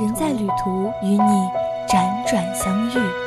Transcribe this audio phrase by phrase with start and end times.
[0.00, 1.48] 人在旅途，与你
[1.86, 3.24] 辗转相遇。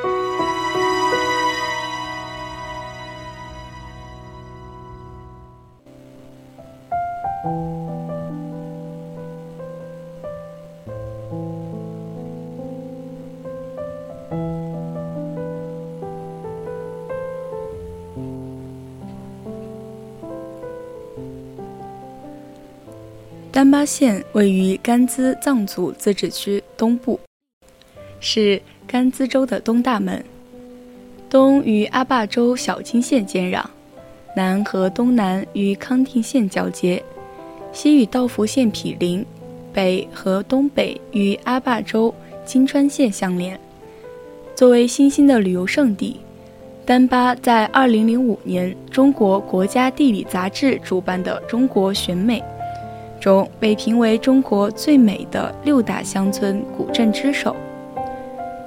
[23.57, 27.19] 丹巴县位于甘孜藏族自治区东部，
[28.19, 30.23] 是甘孜州的东大门，
[31.27, 33.65] 东与阿坝州小金县接壤，
[34.35, 37.01] 南和东南与康定县交接，
[37.73, 39.25] 西与道孚县毗邻，
[39.73, 42.13] 北和东北与阿坝州
[42.45, 43.59] 金川县相连。
[44.53, 46.17] 作为新兴的旅游胜地，
[46.85, 52.39] 丹巴在2005年中国国家地理杂志主办的中国选美。
[53.19, 57.55] 中被评为中国最美的六大乡村古镇之首，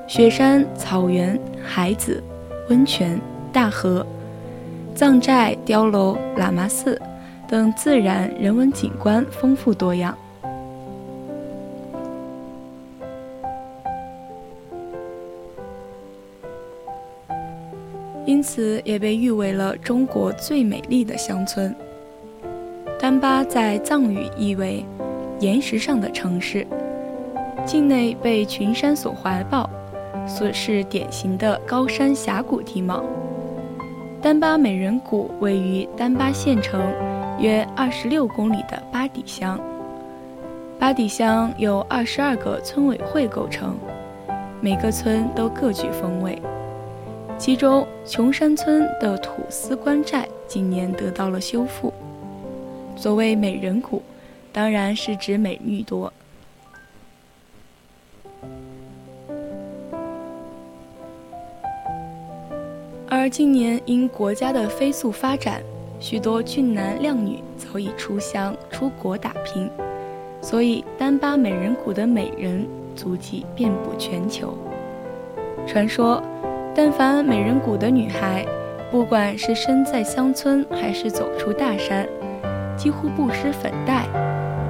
[0.06, 2.22] 雪山、草原、海子、
[2.68, 3.20] 温泉、
[3.52, 4.04] 大河、
[4.94, 7.00] 藏寨、碉楼、喇嘛寺
[7.48, 10.16] 等自然人文景观丰富多样，
[18.26, 21.74] 因此也被誉为了中国最美丽的乡村。
[23.10, 24.86] 丹巴在藏语意为
[25.40, 26.64] “岩石上的城市”，
[27.66, 29.68] 境内被群山所怀抱，
[30.28, 33.02] 所是典型的高山峡谷地貌。
[34.22, 36.80] 丹巴美人谷位于丹巴县城
[37.40, 39.58] 约二十六公里的巴底乡，
[40.78, 43.76] 巴底乡由二十二个村委会构成，
[44.60, 46.40] 每个村都各具风味。
[47.36, 51.92] 其中琼山村的土司官寨今年得到了修复。
[53.00, 54.02] 所谓美人谷，
[54.52, 56.12] 当然是指美女多。
[63.08, 65.62] 而近年因国家的飞速发展，
[65.98, 69.70] 许多俊男靓女早已出乡出国打拼，
[70.42, 74.54] 所以丹巴美人谷的美人足迹遍布全球。
[75.66, 76.22] 传说，
[76.74, 78.44] 但凡美人谷的女孩，
[78.90, 82.06] 不管是身在乡村还是走出大山。
[82.80, 84.06] 几乎不施粉黛，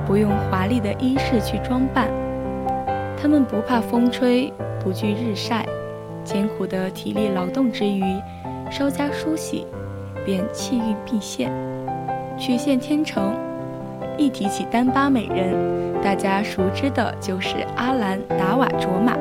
[0.04, 2.08] 不用华丽的衣饰去装扮，
[3.16, 5.64] 他们不怕风吹，不惧日晒，
[6.24, 8.02] 艰苦的体力劳动之余，
[8.68, 9.64] 稍加梳洗，
[10.26, 11.52] 便气韵毕现，
[12.36, 13.32] 曲线天成。
[14.18, 15.54] 一提起丹巴美人，
[16.02, 19.16] 大家熟知的就是阿兰达瓦卓玛。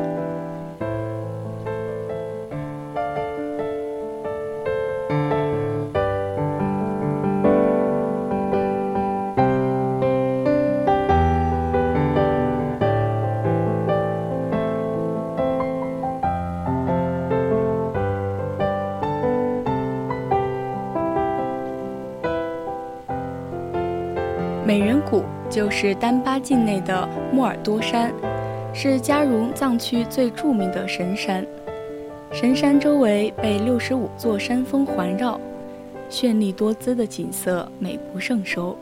[25.59, 28.13] 就是丹巴境内的莫尔多山，
[28.73, 31.45] 是加绒藏区最著名的神山。
[32.31, 35.37] 神山周围被六十五座山峰环绕，
[36.09, 38.73] 绚丽多姿的景色美不胜收。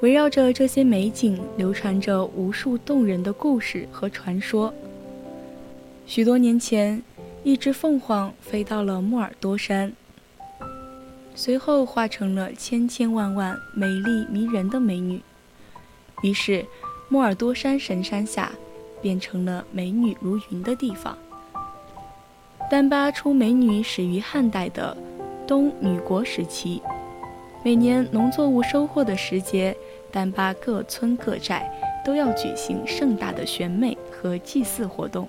[0.00, 4.72] 围绕着这些美景，流传着无数动人的故事和传说。
[6.06, 7.02] 许多年前，
[7.44, 9.92] 一只凤凰飞到了莫尔多山。
[11.34, 15.20] 随后化成了千千万万美丽迷人的美女，
[16.22, 16.64] 于是
[17.08, 18.52] 莫尔多山神山下
[19.00, 21.16] 变成了美女如云的地方。
[22.70, 24.96] 丹巴出美女始于汉代的
[25.46, 26.82] 东女国时期，
[27.64, 29.74] 每年农作物收获的时节，
[30.10, 31.70] 丹巴各村各寨
[32.04, 35.26] 都要举行盛大的选美和祭祀活动。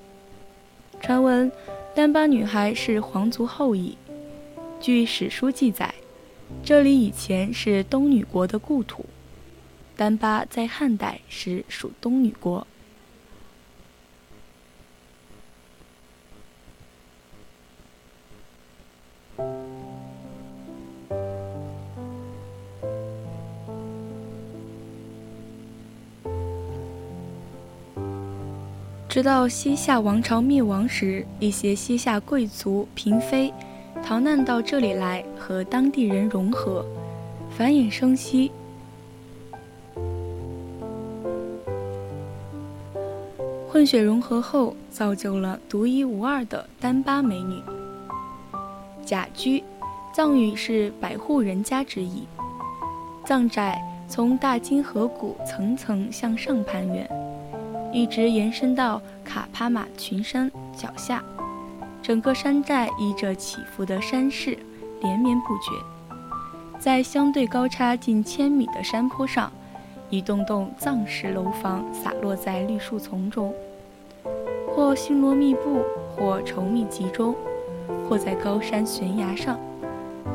[0.99, 1.49] 传闻，
[1.95, 3.95] 丹巴女孩是皇族后裔。
[4.81, 5.93] 据史书记载，
[6.61, 9.05] 这里以前是东女国的故土，
[9.99, 12.65] 丹巴在汉代时属东女国。
[29.09, 33.53] 直到西夏王朝灭亡时，一些西夏贵族嫔妃
[34.01, 36.85] 逃难到这里来，和当地人融合，
[37.49, 38.49] 繁衍生息。
[43.71, 47.61] 混血融合后，造就了独一无二的丹巴美女。
[49.05, 49.63] 甲居，
[50.11, 52.27] 藏语是百户人家之意。
[53.23, 57.07] 藏寨从大金河谷层层向上攀援，
[57.93, 61.23] 一直延伸到卡帕玛群山脚下。
[62.01, 64.57] 整个山寨依着起伏的山势
[65.01, 65.71] 连绵不绝，
[66.79, 69.51] 在相对高差近千米的山坡上。
[70.11, 73.53] 一栋栋藏式楼房洒落在绿树丛中，
[74.67, 75.83] 或星罗密布，
[76.15, 77.35] 或稠密集中，
[78.07, 79.59] 或在高山悬崖上，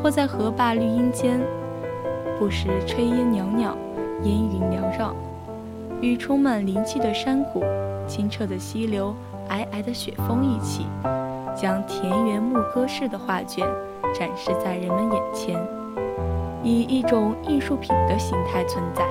[0.01, 1.41] 或在河坝绿荫间。
[2.39, 3.77] 不时炊烟袅袅，
[4.23, 5.13] 烟云缭绕，
[6.01, 7.65] 与充满灵气的山谷、
[8.07, 9.13] 清澈的溪流、
[9.49, 10.87] 皑皑的雪峰一起，
[11.57, 13.67] 将田园牧歌式的画卷
[14.15, 15.61] 展示在人们眼前，
[16.63, 19.05] 以一种艺术品的形态存在。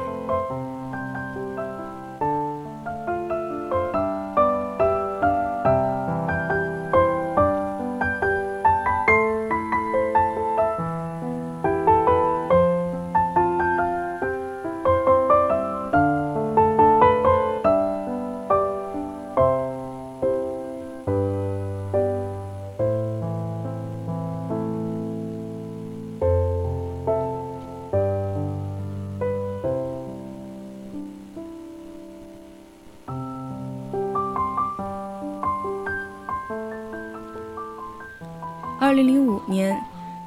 [38.93, 39.75] 二零零五年，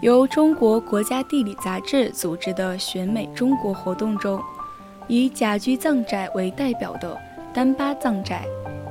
[0.00, 4.42] 由中国国家地理杂志组织的选美中国活动中，
[5.06, 7.16] 以甲居藏寨为代表的
[7.54, 8.42] 丹巴藏寨，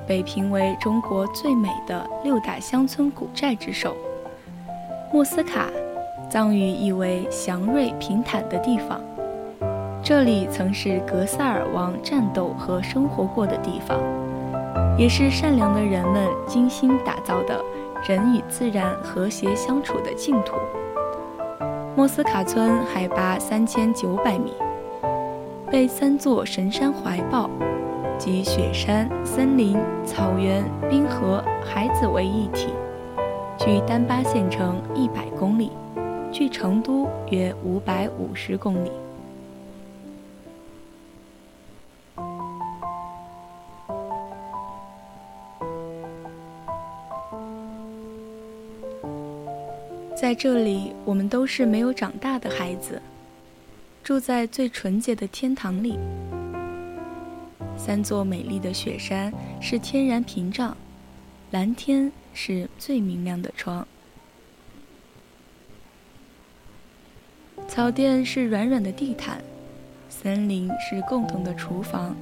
[0.08, 3.98] 被评为中国最美的六大乡村古寨之首。
[5.12, 5.68] 莫斯卡，
[6.30, 9.02] 藏语意为祥瑞平坦的地方，
[10.02, 14.00] 这里曾是格萨尔王战斗和生活过的地方，
[14.98, 17.62] 也是善良的人们精心打造的。
[18.08, 20.56] 人与自然和谐相处的净土。
[21.96, 24.54] 莫斯卡村海拔三千九百米，
[25.72, 27.50] 被三座神山怀抱，
[28.20, 29.76] 集雪山、森林、
[30.06, 32.68] 草原、冰河、海子为一体，
[33.58, 35.72] 距丹巴县城一百公里，
[36.32, 38.92] 距成都约五百五十公里。
[50.16, 53.02] 在这里，我们都是没有长大的孩子，
[54.02, 56.00] 住在最纯洁的天堂里。
[57.78, 60.76] 三座美丽的雪山是天然屏障，
[61.52, 63.86] 蓝天是最明亮的窗，
[67.68, 69.44] 草甸是软软的地毯，
[70.10, 72.16] 森林是共同的厨房，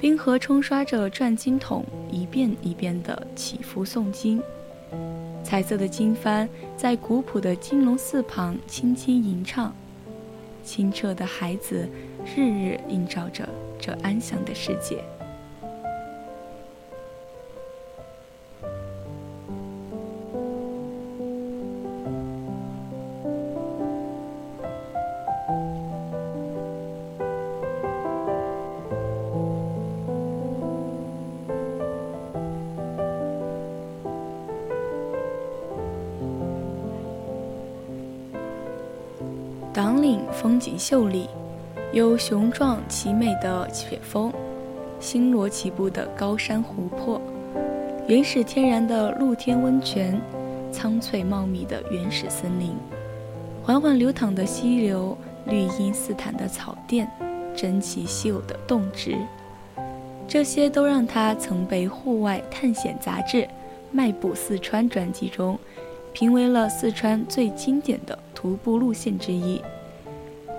[0.00, 4.42] 冰河冲刷着转经筒，一遍一遍地起伏诵经。
[5.48, 6.46] 彩色的经幡
[6.76, 9.74] 在古朴的金龙寺旁轻轻吟唱，
[10.62, 11.88] 清澈的海子
[12.36, 13.48] 日日映照着
[13.80, 15.02] 这安详的世界。
[39.78, 41.28] 党岭风景秀丽，
[41.92, 44.32] 有雄壮奇美的雪峰，
[44.98, 47.20] 星罗棋布的高山湖泊，
[48.08, 50.20] 原始天然的露天温泉，
[50.72, 52.74] 苍翠茂密的原始森林，
[53.62, 55.16] 缓缓流淌的溪流，
[55.46, 57.08] 绿荫似毯的草甸，
[57.54, 59.16] 珍奇稀有的动植，
[60.26, 63.42] 这些都让他曾被户外探险杂志
[63.92, 65.56] 《迈步四川》专辑中
[66.18, 68.18] 评为了四川最经典的。
[68.34, 69.60] 徒步路线之一，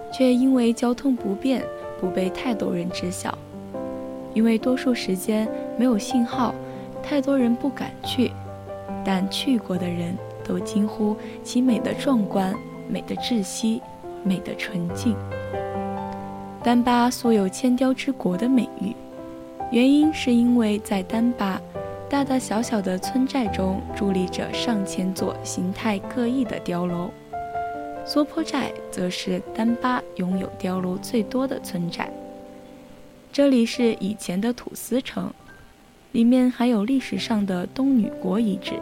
[0.10, 1.62] 却因为交通不便
[2.00, 3.38] 不被太多人知晓。
[4.34, 6.56] 因为多数时间没有信号，
[7.04, 8.32] 太多人不敢去。
[9.04, 11.14] 但去过的人都惊呼
[11.44, 12.54] 其美的壮观、
[12.88, 13.82] 美的窒息、
[14.24, 15.14] 美的纯净。
[16.64, 18.96] 丹巴素有“千雕之国”的美誉，
[19.72, 21.62] 原因是因为在丹巴，
[22.10, 27.12] 大大小小的村寨中伫立着上千座形态各异的碉楼。
[28.04, 32.12] 梭坡寨则是丹巴拥有碉楼最多的村寨。
[33.32, 35.32] 这里是以前的土司城，
[36.14, 38.74] 里面还有历史上的东女国遗址。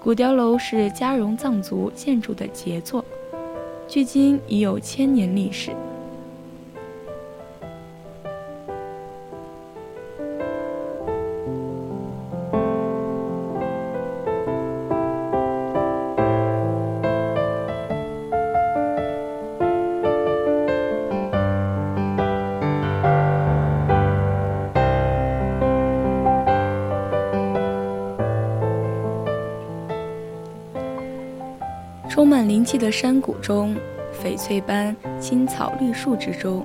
[0.00, 3.04] 古碉楼是嘉绒藏族建筑的杰作，
[3.86, 5.72] 距今已有千年历史。
[32.14, 33.74] 充满灵气的山谷中，
[34.22, 36.64] 翡翠般青草绿树之中，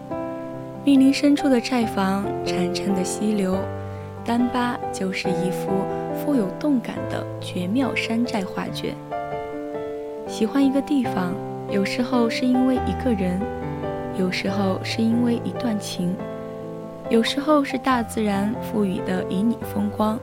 [0.86, 3.58] 密林深处的寨房，潺潺的溪流，
[4.24, 5.72] 丹巴就是一幅
[6.14, 8.94] 富有动感的绝妙山寨画卷。
[10.28, 11.34] 喜欢一个地方，
[11.72, 13.42] 有时候是因为一个人，
[14.20, 16.16] 有时候是因为一段情，
[17.10, 20.20] 有时候是大自然赋予的旖旎风光。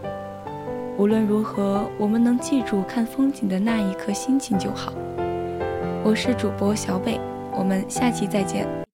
[0.99, 4.95] 无论如何，我们能记住看风景的那一刻心情就好。
[6.03, 7.21] 我是主播小北，
[7.53, 8.86] 我们下期再见。